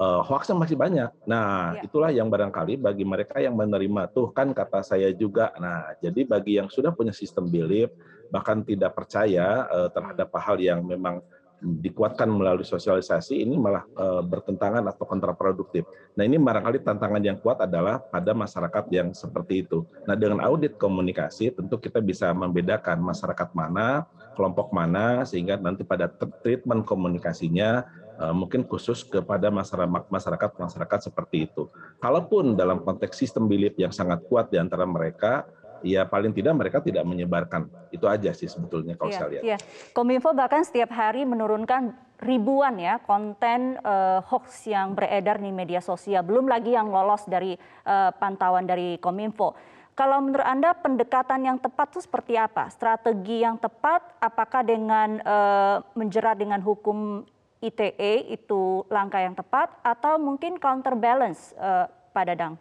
uh, 0.00 0.24
hoaxnya 0.24 0.56
masih 0.56 0.80
banyak. 0.80 1.12
Nah, 1.28 1.76
ya. 1.76 1.84
itulah 1.84 2.10
yang 2.10 2.32
barangkali 2.32 2.80
bagi 2.80 3.04
mereka 3.04 3.38
yang 3.38 3.54
menerima 3.54 4.08
tuh 4.10 4.32
kan 4.32 4.50
kata 4.56 4.80
saya 4.80 5.12
juga. 5.12 5.52
Nah, 5.60 5.92
jadi 6.00 6.24
bagi 6.24 6.56
yang 6.56 6.72
sudah 6.72 6.90
punya 6.96 7.12
sistem 7.12 7.46
belief 7.46 7.92
bahkan 8.32 8.62
tidak 8.62 8.94
percaya 8.96 9.66
uh, 9.68 9.88
terhadap 9.90 10.30
hal 10.38 10.56
yang 10.56 10.80
memang 10.86 11.20
dikuatkan 11.60 12.28
melalui 12.28 12.64
sosialisasi 12.64 13.44
ini 13.44 13.60
malah 13.60 13.84
e, 13.84 14.06
bertentangan 14.24 14.80
atau 14.88 15.04
kontraproduktif. 15.04 15.84
Nah 16.16 16.24
ini 16.24 16.40
barangkali 16.40 16.80
tantangan 16.80 17.20
yang 17.20 17.36
kuat 17.36 17.60
adalah 17.60 18.00
pada 18.00 18.32
masyarakat 18.32 18.84
yang 18.88 19.12
seperti 19.12 19.68
itu. 19.68 19.84
Nah 20.08 20.16
dengan 20.16 20.40
audit 20.40 20.80
komunikasi 20.80 21.52
tentu 21.52 21.76
kita 21.76 22.00
bisa 22.00 22.32
membedakan 22.32 23.04
masyarakat 23.04 23.48
mana, 23.52 24.08
kelompok 24.34 24.70
mana, 24.70 25.26
sehingga 25.26 25.58
nanti 25.58 25.82
pada 25.82 26.08
treatment 26.44 26.86
komunikasinya 26.86 27.84
e, 28.16 28.24
mungkin 28.30 28.64
khusus 28.64 29.02
kepada 29.02 29.50
masyarakat 29.50 30.08
masyarakat 30.08 30.50
masyarakat 30.56 30.98
seperti 31.10 31.50
itu. 31.50 31.68
Kalaupun 31.98 32.54
dalam 32.54 32.82
konteks 32.82 33.18
sistem 33.18 33.50
belief 33.50 33.74
yang 33.76 33.90
sangat 33.90 34.22
kuat 34.26 34.48
di 34.48 34.56
antara 34.56 34.86
mereka, 34.86 35.44
ya 35.82 36.04
paling 36.06 36.32
tidak 36.32 36.54
mereka 36.56 36.78
tidak 36.80 37.04
menyebarkan. 37.04 37.68
Itu 37.90 38.06
aja 38.06 38.30
sih 38.36 38.46
sebetulnya 38.46 38.96
kalau 38.96 39.12
ya, 39.12 39.18
saya 39.18 39.28
lihat. 39.32 39.42
Ya. 39.44 39.58
Kominfo 39.96 40.32
bahkan 40.36 40.62
setiap 40.64 40.92
hari 40.92 41.24
menurunkan 41.24 41.92
ribuan 42.20 42.76
ya 42.76 43.00
konten 43.00 43.80
uh, 43.80 44.20
hoax 44.28 44.68
yang 44.68 44.92
beredar 44.92 45.40
di 45.40 45.50
media 45.50 45.80
sosial. 45.80 46.20
Belum 46.20 46.44
lagi 46.46 46.76
yang 46.76 46.92
lolos 46.92 47.24
dari 47.24 47.56
uh, 47.88 48.12
pantauan 48.12 48.68
dari 48.68 49.00
Kominfo. 49.00 49.56
Kalau 49.98 50.22
menurut 50.22 50.46
Anda 50.46 50.72
pendekatan 50.72 51.44
yang 51.44 51.58
tepat 51.60 51.92
itu 51.92 52.00
seperti 52.06 52.38
apa? 52.38 52.72
Strategi 52.72 53.44
yang 53.44 53.60
tepat 53.60 54.00
apakah 54.22 54.64
dengan 54.64 55.20
uh, 55.20 55.84
menjerat 55.92 56.40
dengan 56.40 56.62
hukum 56.64 57.26
ITE 57.60 58.32
itu 58.32 58.88
langkah 58.88 59.20
yang 59.20 59.36
tepat 59.36 59.68
atau 59.84 60.16
mungkin 60.16 60.56
counterbalance 60.56 61.52
uh, 61.60 61.84
Pak 62.16 62.24
Dadang? 62.32 62.54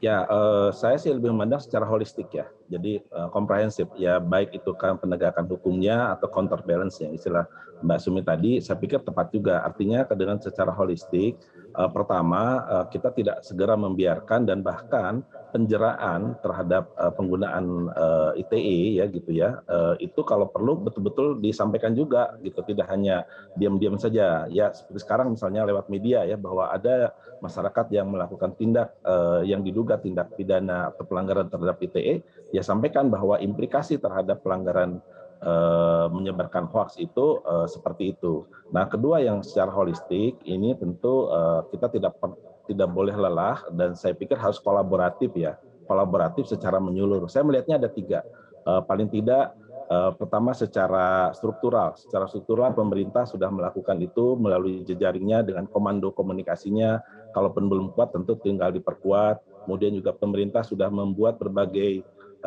Ya, 0.00 0.24
uh, 0.28 0.72
saya 0.72 0.96
sih 0.96 1.12
lebih 1.12 1.32
memandang 1.32 1.60
secara 1.60 1.84
holistik 1.84 2.32
ya. 2.32 2.48
Jadi 2.66 2.98
uh, 3.14 3.30
komprehensif 3.30 3.86
ya 3.94 4.18
baik 4.18 4.54
itu 4.54 4.74
kan 4.74 4.98
penegakan 4.98 5.46
hukumnya 5.46 6.14
atau 6.18 6.26
counterbalance 6.30 6.98
yang 7.02 7.14
istilah 7.14 7.46
Mbak 7.84 7.98
Sumi 8.00 8.22
tadi 8.24 8.58
saya 8.58 8.80
pikir 8.80 9.04
tepat 9.04 9.30
juga. 9.32 9.60
Artinya 9.62 10.04
dengan 10.16 10.40
secara 10.40 10.72
holistik 10.72 11.36
uh, 11.76 11.90
pertama 11.92 12.64
uh, 12.64 12.84
kita 12.88 13.12
tidak 13.12 13.44
segera 13.44 13.76
membiarkan 13.76 14.48
dan 14.48 14.64
bahkan 14.64 15.20
penjeraan 15.56 16.36
terhadap 16.44 16.92
uh, 17.00 17.12
penggunaan 17.16 17.88
uh, 17.96 18.36
ITE 18.36 19.00
ya 19.00 19.04
gitu 19.08 19.30
ya. 19.32 19.60
Uh, 19.68 19.96
itu 20.00 20.20
kalau 20.24 20.48
perlu 20.52 20.76
betul-betul 20.76 21.40
disampaikan 21.40 21.96
juga 21.96 22.36
gitu, 22.44 22.60
tidak 22.66 22.88
hanya 22.92 23.24
diam-diam 23.56 23.96
saja. 23.96 24.44
Ya 24.52 24.72
seperti 24.76 25.00
sekarang 25.00 25.32
misalnya 25.32 25.64
lewat 25.64 25.88
media 25.88 26.28
ya 26.28 26.36
bahwa 26.36 26.68
ada 26.68 27.16
masyarakat 27.40 27.86
yang 27.92 28.12
melakukan 28.12 28.52
tindak 28.56 28.96
uh, 29.04 29.40
yang 29.44 29.64
diduga 29.64 29.96
tindak 29.96 30.32
pidana 30.36 30.92
atau 30.92 31.04
pelanggaran 31.08 31.48
terhadap 31.48 31.80
ITE, 31.80 32.20
ya 32.56 32.64
sampaikan 32.64 33.12
bahwa 33.12 33.36
implikasi 33.36 34.00
terhadap 34.00 34.40
pelanggaran 34.40 35.04
uh, 35.44 36.08
menyebarkan 36.08 36.64
hoax 36.72 36.96
itu 36.96 37.44
uh, 37.44 37.68
seperti 37.68 38.16
itu. 38.16 38.48
Nah, 38.72 38.88
kedua 38.88 39.20
yang 39.20 39.44
secara 39.44 39.68
holistik 39.68 40.40
ini 40.48 40.72
tentu 40.80 41.28
uh, 41.28 41.68
kita 41.68 41.92
tidak 41.92 42.16
tidak 42.64 42.88
boleh 42.88 43.12
lelah 43.12 43.60
dan 43.76 43.92
saya 43.92 44.16
pikir 44.16 44.40
harus 44.40 44.56
kolaboratif 44.56 45.36
ya, 45.36 45.60
kolaboratif 45.84 46.48
secara 46.48 46.80
menyeluruh. 46.80 47.28
Saya 47.28 47.44
melihatnya 47.44 47.76
ada 47.76 47.90
tiga, 47.92 48.24
uh, 48.64 48.80
paling 48.80 49.12
tidak 49.12 49.52
uh, 49.92 50.16
pertama 50.16 50.56
secara 50.56 51.30
struktural, 51.36 51.94
secara 51.94 52.26
struktural 52.26 52.72
pemerintah 52.72 53.28
sudah 53.28 53.52
melakukan 53.52 54.00
itu 54.02 54.34
melalui 54.34 54.82
jejaringnya 54.82 55.44
dengan 55.44 55.68
komando 55.68 56.10
komunikasinya. 56.10 56.98
Kalaupun 57.36 57.68
belum 57.68 57.92
kuat, 57.92 58.16
tentu 58.16 58.40
tinggal 58.40 58.72
diperkuat. 58.72 59.68
Kemudian 59.68 59.92
juga 59.92 60.16
pemerintah 60.16 60.64
sudah 60.64 60.88
membuat 60.88 61.36
berbagai 61.36 62.00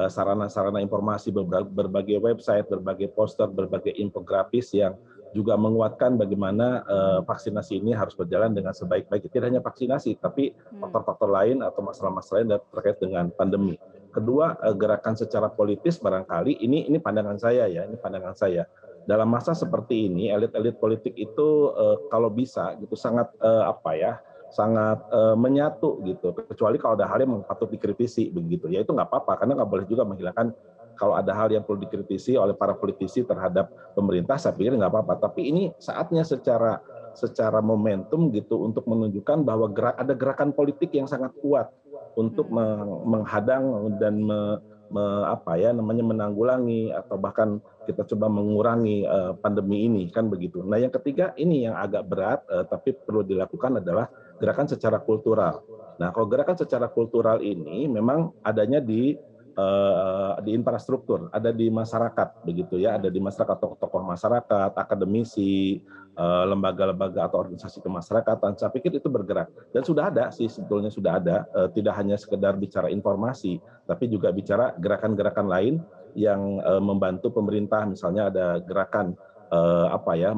sarana-sarana 0.08 0.80
informasi, 0.80 1.34
berbagai 1.34 2.24
website, 2.24 2.70
berbagai 2.72 3.12
poster, 3.12 3.52
berbagai 3.52 3.92
infografis 4.00 4.72
yang 4.72 4.96
juga 5.30 5.54
menguatkan 5.54 6.18
bagaimana 6.18 6.82
uh, 6.90 7.20
vaksinasi 7.22 7.78
ini 7.78 7.94
harus 7.94 8.18
berjalan 8.18 8.54
dengan 8.54 8.74
sebaik-baiknya. 8.74 9.30
Tidak 9.30 9.48
hanya 9.50 9.62
vaksinasi, 9.62 10.18
tapi 10.18 10.54
hmm. 10.54 10.82
faktor-faktor 10.82 11.30
lain 11.30 11.62
atau 11.62 11.86
masalah-masalah 11.86 12.38
lain 12.42 12.50
terkait 12.74 12.98
dengan 12.98 13.30
pandemi. 13.30 13.78
Kedua, 14.10 14.58
uh, 14.58 14.74
gerakan 14.74 15.14
secara 15.14 15.54
politis 15.54 16.02
barangkali 16.02 16.58
ini 16.66 16.90
ini 16.90 16.98
pandangan 16.98 17.38
saya 17.38 17.70
ya, 17.70 17.86
ini 17.86 17.98
pandangan 17.98 18.34
saya. 18.34 18.66
Dalam 19.06 19.30
masa 19.30 19.58
seperti 19.58 20.06
ini, 20.06 20.30
elit-elit 20.30 20.78
politik 20.78 21.18
itu 21.18 21.74
kalau 22.14 22.30
bisa 22.30 22.78
gitu 22.78 22.94
sangat 22.94 23.26
apa 23.42 23.98
ya, 23.98 24.22
sangat 24.50 25.00
uh, 25.14 25.38
menyatu 25.38 26.02
gitu. 26.06 26.34
Kecuali 26.34 26.82
kalau 26.82 26.98
ada 26.98 27.06
hal 27.06 27.22
yang 27.22 27.46
patut 27.46 27.70
dikritisi 27.70 28.34
begitu, 28.34 28.70
ya 28.70 28.82
itu 28.82 28.92
nggak 28.92 29.10
apa-apa 29.10 29.46
karena 29.46 29.62
nggak 29.62 29.70
boleh 29.70 29.86
juga 29.86 30.04
menghilangkan 30.06 30.54
kalau 31.00 31.16
ada 31.16 31.32
hal 31.32 31.48
yang 31.48 31.64
perlu 31.64 31.80
dikritisi 31.80 32.36
oleh 32.36 32.52
para 32.52 32.76
politisi 32.76 33.24
terhadap 33.24 33.72
pemerintah, 33.96 34.36
saya 34.36 34.52
pikir 34.52 34.76
nggak 34.76 34.92
apa-apa. 34.92 35.32
Tapi 35.32 35.48
ini 35.48 35.64
saatnya 35.80 36.28
secara 36.28 36.84
secara 37.16 37.64
momentum 37.64 38.30
gitu 38.36 38.62
untuk 38.68 38.86
menunjukkan 38.86 39.48
bahwa 39.48 39.72
gerak, 39.72 39.96
ada 39.96 40.14
gerakan 40.14 40.52
politik 40.52 40.92
yang 40.94 41.08
sangat 41.08 41.32
kuat 41.40 41.72
untuk 42.20 42.52
hmm. 42.52 43.08
menghadang 43.08 43.96
dan 43.98 44.20
me, 44.20 44.60
me, 44.92 45.04
apa 45.26 45.56
ya 45.56 45.72
namanya 45.72 46.04
menanggulangi 46.04 46.92
atau 46.92 47.16
bahkan 47.16 47.64
kita 47.88 48.06
coba 48.14 48.30
mengurangi 48.30 49.08
uh, 49.08 49.34
pandemi 49.40 49.88
ini 49.88 50.12
kan 50.14 50.30
begitu. 50.30 50.62
Nah 50.62 50.78
yang 50.78 50.94
ketiga 50.94 51.34
ini 51.40 51.66
yang 51.66 51.80
agak 51.80 52.06
berat 52.06 52.40
uh, 52.52 52.68
tapi 52.68 52.94
perlu 52.94 53.26
dilakukan 53.26 53.82
adalah 53.82 54.12
gerakan 54.40 54.68
secara 54.72 54.98
kultural. 55.04 55.62
Nah 56.00 56.16
kalau 56.16 56.32
gerakan 56.32 56.56
secara 56.56 56.88
kultural 56.88 57.44
ini 57.44 57.86
memang 57.92 58.32
adanya 58.42 58.80
di 58.80 59.20
uh, 59.60 60.40
di 60.40 60.56
infrastruktur, 60.56 61.28
ada 61.36 61.52
di 61.52 61.68
masyarakat 61.68 62.48
begitu 62.48 62.80
ya, 62.80 62.96
ada 62.96 63.12
di 63.12 63.20
masyarakat 63.20 63.60
tokoh-tokoh 63.60 64.08
masyarakat, 64.08 64.72
akademisi, 64.80 65.84
uh, 66.16 66.48
lembaga-lembaga 66.48 67.28
atau 67.28 67.44
organisasi 67.44 67.84
kemasyarakatan. 67.84 68.56
Saya 68.56 68.72
pikir 68.72 68.96
itu 68.96 69.12
bergerak 69.12 69.52
dan 69.76 69.84
sudah 69.84 70.08
ada 70.08 70.32
sih 70.32 70.48
sebetulnya 70.48 70.88
sudah 70.88 71.20
ada, 71.20 71.44
uh, 71.52 71.68
tidak 71.76 72.00
hanya 72.00 72.16
sekedar 72.16 72.56
bicara 72.56 72.88
informasi, 72.88 73.60
tapi 73.84 74.08
juga 74.08 74.32
bicara 74.32 74.72
gerakan-gerakan 74.80 75.48
lain 75.52 75.76
yang 76.18 76.58
membantu 76.82 77.30
pemerintah, 77.30 77.86
misalnya 77.86 78.34
ada 78.34 78.58
gerakan 78.66 79.14
apa 79.94 80.18
ya 80.18 80.34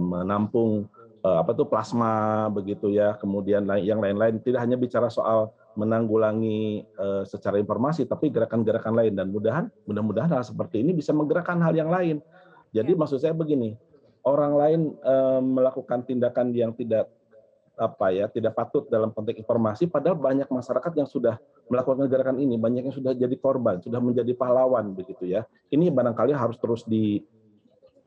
menampung 0.00 0.88
apa 1.20 1.52
tuh 1.52 1.68
plasma 1.68 2.48
begitu 2.48 2.88
ya, 2.88 3.12
kemudian 3.20 3.68
yang 3.80 4.00
lain-lain. 4.00 4.40
Tidak 4.40 4.56
hanya 4.56 4.80
bicara 4.80 5.12
soal 5.12 5.52
menanggulangi 5.76 6.84
uh, 6.96 7.22
secara 7.28 7.60
informasi, 7.60 8.08
tapi 8.08 8.32
gerakan-gerakan 8.32 8.96
lain. 8.96 9.12
Dan 9.12 9.28
mudahan 9.28 9.68
mudah-mudahan 9.84 10.32
hal 10.32 10.44
seperti 10.44 10.80
ini 10.80 10.96
bisa 10.96 11.12
menggerakkan 11.12 11.60
hal 11.60 11.76
yang 11.76 11.92
lain. 11.92 12.24
Jadi 12.72 12.92
ya. 12.94 12.98
maksud 12.98 13.18
saya 13.20 13.36
begini, 13.36 13.76
orang 14.24 14.52
lain 14.56 14.80
uh, 15.04 15.40
melakukan 15.44 16.08
tindakan 16.08 16.56
yang 16.56 16.72
tidak 16.72 17.12
apa 17.80 18.12
ya 18.12 18.28
tidak 18.28 18.52
patut 18.52 18.84
dalam 18.92 19.08
konteks 19.08 19.40
informasi 19.40 19.88
padahal 19.88 20.12
banyak 20.12 20.44
masyarakat 20.52 20.92
yang 21.00 21.08
sudah 21.08 21.40
melakukan 21.68 22.04
gerakan 22.08 22.36
ini. 22.40 22.56
Banyak 22.56 22.88
yang 22.88 22.96
sudah 22.96 23.12
jadi 23.12 23.36
korban 23.36 23.80
sudah 23.80 24.00
menjadi 24.00 24.32
pahlawan 24.36 24.92
begitu 24.96 25.28
ya. 25.28 25.44
Ini 25.68 25.88
barangkali 25.92 26.32
harus 26.32 26.56
terus 26.60 26.84
di 26.84 27.24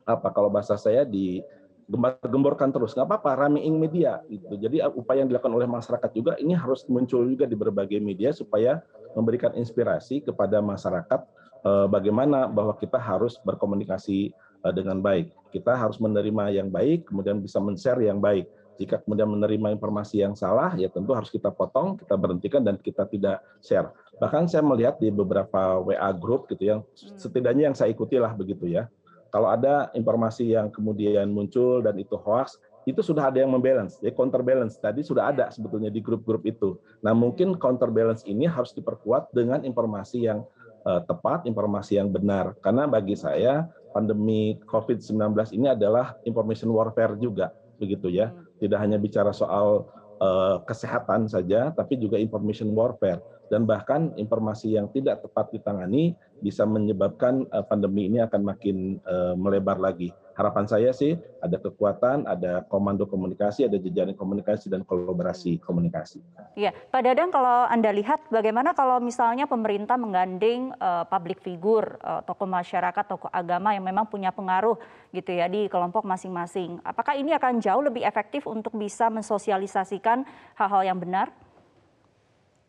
apa 0.04 0.30
kalau 0.30 0.52
bahasa 0.52 0.76
saya 0.76 1.02
di 1.02 1.40
gembar-gemborkan 1.88 2.72
terus. 2.72 2.96
Nggak 2.96 3.08
apa-apa 3.08 3.46
ramein 3.46 3.76
media 3.76 4.20
gitu. 4.28 4.56
Jadi 4.56 4.80
upaya 4.94 5.24
yang 5.24 5.30
dilakukan 5.30 5.54
oleh 5.54 5.68
masyarakat 5.68 6.10
juga 6.12 6.32
ini 6.40 6.56
harus 6.56 6.84
muncul 6.88 7.24
juga 7.28 7.44
di 7.44 7.56
berbagai 7.56 8.00
media 8.00 8.32
supaya 8.32 8.80
memberikan 9.12 9.52
inspirasi 9.54 10.24
kepada 10.24 10.58
masyarakat 10.64 11.20
eh, 11.64 11.86
bagaimana 11.88 12.48
bahwa 12.48 12.74
kita 12.76 12.96
harus 12.96 13.36
berkomunikasi 13.44 14.32
eh, 14.34 14.72
dengan 14.74 15.00
baik. 15.04 15.32
Kita 15.52 15.76
harus 15.76 16.00
menerima 16.00 16.50
yang 16.50 16.68
baik 16.72 17.08
kemudian 17.12 17.38
bisa 17.38 17.60
men-share 17.60 18.00
yang 18.02 18.18
baik. 18.18 18.48
Jika 18.74 18.98
kemudian 19.06 19.30
menerima 19.30 19.70
informasi 19.78 20.26
yang 20.26 20.34
salah, 20.34 20.74
ya 20.74 20.90
tentu 20.90 21.14
harus 21.14 21.30
kita 21.30 21.46
potong, 21.54 21.94
kita 21.94 22.18
berhentikan, 22.18 22.58
dan 22.58 22.74
kita 22.74 23.06
tidak 23.06 23.38
share. 23.62 23.94
Bahkan 24.18 24.50
saya 24.50 24.66
melihat 24.66 24.98
di 24.98 25.14
beberapa 25.14 25.78
WA 25.78 26.10
group 26.10 26.50
gitu 26.50 26.74
yang 26.74 26.80
setidaknya 27.14 27.70
yang 27.70 27.76
saya 27.78 27.94
ikuti 27.94 28.18
lah 28.18 28.34
begitu 28.34 28.66
ya. 28.66 28.90
Kalau 29.34 29.50
ada 29.50 29.90
informasi 29.98 30.54
yang 30.54 30.70
kemudian 30.70 31.26
muncul 31.26 31.82
dan 31.82 31.98
itu 31.98 32.14
hoax, 32.14 32.54
itu 32.86 33.02
sudah 33.02 33.34
ada 33.34 33.42
yang 33.42 33.50
membalance, 33.50 33.98
ya 33.98 34.14
counterbalance. 34.14 34.78
Tadi 34.78 35.02
sudah 35.02 35.34
ada 35.34 35.50
sebetulnya 35.50 35.90
di 35.90 35.98
grup-grup 35.98 36.46
itu. 36.46 36.78
Nah 37.02 37.10
mungkin 37.16 37.58
counterbalance 37.58 38.22
ini 38.30 38.46
harus 38.46 38.70
diperkuat 38.78 39.34
dengan 39.34 39.66
informasi 39.66 40.30
yang 40.30 40.46
uh, 40.86 41.02
tepat, 41.02 41.50
informasi 41.50 41.98
yang 41.98 42.14
benar. 42.14 42.54
Karena 42.62 42.86
bagi 42.86 43.18
saya 43.18 43.66
pandemi 43.90 44.54
COVID-19 44.70 45.34
ini 45.56 45.66
adalah 45.74 46.14
information 46.22 46.70
warfare 46.70 47.18
juga 47.18 47.50
begitu 47.82 48.14
ya. 48.14 48.30
Tidak 48.62 48.78
hanya 48.78 49.02
bicara 49.02 49.34
soal 49.34 49.90
uh, 50.22 50.62
kesehatan 50.62 51.26
saja, 51.26 51.74
tapi 51.74 51.98
juga 51.98 52.22
information 52.22 52.70
warfare 52.70 53.18
dan 53.52 53.68
bahkan 53.68 54.12
informasi 54.16 54.76
yang 54.76 54.88
tidak 54.92 55.24
tepat 55.24 55.52
ditangani 55.52 56.16
bisa 56.40 56.68
menyebabkan 56.68 57.48
uh, 57.52 57.64
pandemi 57.64 58.08
ini 58.08 58.20
akan 58.20 58.40
makin 58.44 59.00
uh, 59.08 59.32
melebar 59.36 59.80
lagi. 59.80 60.12
Harapan 60.34 60.66
saya 60.66 60.90
sih 60.90 61.14
ada 61.38 61.62
kekuatan, 61.62 62.26
ada 62.26 62.66
komando 62.66 63.06
komunikasi, 63.06 63.70
ada 63.70 63.78
jejaring 63.78 64.18
komunikasi 64.18 64.66
dan 64.66 64.82
kolaborasi 64.82 65.62
komunikasi. 65.62 66.18
Iya, 66.58 66.74
Pak 66.90 67.06
Dadang 67.06 67.30
kalau 67.30 67.70
Anda 67.70 67.94
lihat 67.94 68.18
bagaimana 68.34 68.74
kalau 68.74 68.98
misalnya 68.98 69.46
pemerintah 69.46 69.94
menggandeng 69.94 70.74
uh, 70.82 71.06
public 71.06 71.38
figure, 71.38 72.02
uh, 72.02 72.18
tokoh 72.26 72.50
masyarakat, 72.50 73.04
tokoh 73.06 73.30
agama 73.30 73.78
yang 73.78 73.86
memang 73.86 74.10
punya 74.10 74.34
pengaruh 74.34 74.74
gitu 75.14 75.30
ya 75.30 75.46
di 75.46 75.70
kelompok 75.70 76.02
masing-masing. 76.02 76.82
Apakah 76.82 77.14
ini 77.14 77.30
akan 77.30 77.62
jauh 77.62 77.86
lebih 77.86 78.02
efektif 78.02 78.50
untuk 78.50 78.74
bisa 78.74 79.06
mensosialisasikan 79.14 80.26
hal-hal 80.58 80.82
yang 80.82 80.98
benar? 80.98 81.30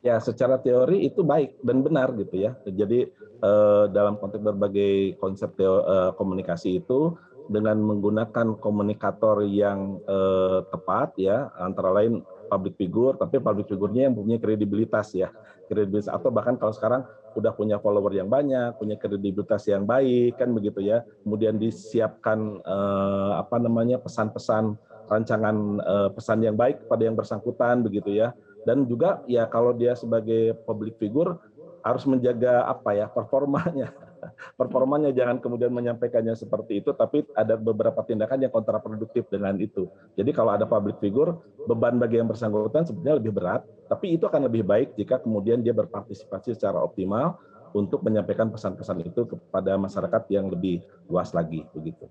Ya, 0.05 0.21
secara 0.21 0.61
teori 0.61 1.09
itu 1.09 1.25
baik 1.25 1.57
dan 1.65 1.81
benar 1.81 2.13
gitu 2.13 2.37
ya. 2.37 2.53
Jadi 2.61 3.09
eh, 3.41 3.85
dalam 3.89 4.21
konteks 4.21 4.43
berbagai 4.45 5.17
konsep 5.17 5.57
teo, 5.57 5.81
eh, 5.81 6.11
komunikasi 6.13 6.85
itu 6.85 7.17
dengan 7.49 7.81
menggunakan 7.81 8.53
komunikator 8.61 9.41
yang 9.49 9.97
eh, 10.05 10.61
tepat 10.69 11.17
ya, 11.17 11.49
antara 11.57 11.89
lain 11.89 12.21
public 12.45 12.77
figure, 12.77 13.17
tapi 13.17 13.41
public 13.41 13.65
figure-nya 13.65 14.05
yang 14.05 14.13
punya 14.13 14.37
kredibilitas 14.37 15.09
ya, 15.17 15.33
kredibilitas 15.65 16.13
atau 16.13 16.29
bahkan 16.29 16.53
kalau 16.61 16.73
sekarang 16.77 17.01
udah 17.33 17.51
punya 17.57 17.81
follower 17.81 18.13
yang 18.13 18.29
banyak, 18.29 18.77
punya 18.77 19.01
kredibilitas 19.01 19.65
yang 19.65 19.89
baik 19.89 20.37
kan 20.37 20.53
begitu 20.53 20.85
ya. 20.85 21.01
Kemudian 21.25 21.57
disiapkan 21.57 22.61
eh, 22.61 23.31
apa 23.41 23.57
namanya 23.57 23.97
pesan-pesan 23.97 24.77
rancangan 25.09 25.57
eh, 25.81 26.09
pesan 26.13 26.45
yang 26.45 26.53
baik 26.53 26.85
kepada 26.85 27.01
yang 27.09 27.17
bersangkutan 27.17 27.81
begitu 27.81 28.13
ya 28.21 28.37
dan 28.65 28.83
juga 28.89 29.21
ya 29.29 29.45
kalau 29.45 29.71
dia 29.71 29.93
sebagai 29.93 30.57
public 30.65 30.97
figure 30.97 31.37
harus 31.85 32.01
menjaga 32.09 32.65
apa 32.65 32.97
ya 32.97 33.05
performanya. 33.05 33.93
Performanya 34.59 35.13
jangan 35.13 35.37
kemudian 35.37 35.69
menyampaikannya 35.69 36.33
seperti 36.33 36.81
itu 36.81 36.89
tapi 36.97 37.21
ada 37.37 37.53
beberapa 37.53 38.01
tindakan 38.01 38.41
yang 38.41 38.49
kontraproduktif 38.49 39.29
dengan 39.29 39.53
itu. 39.61 39.85
Jadi 40.17 40.33
kalau 40.33 40.57
ada 40.57 40.65
public 40.65 40.97
figure 40.97 41.37
beban 41.69 42.01
bagi 42.01 42.17
yang 42.17 42.25
bersangkutan 42.25 42.89
sebenarnya 42.89 43.21
lebih 43.21 43.37
berat 43.37 43.61
tapi 43.85 44.17
itu 44.17 44.25
akan 44.25 44.49
lebih 44.49 44.65
baik 44.65 44.97
jika 44.97 45.21
kemudian 45.21 45.61
dia 45.61 45.77
berpartisipasi 45.77 46.57
secara 46.57 46.81
optimal 46.81 47.37
untuk 47.75 48.01
menyampaikan 48.01 48.49
pesan-pesan 48.49 49.05
itu 49.05 49.29
kepada 49.29 49.77
masyarakat 49.77 50.25
yang 50.33 50.49
lebih 50.49 50.81
luas 51.05 51.35
lagi 51.37 51.67
begitu 51.75 52.09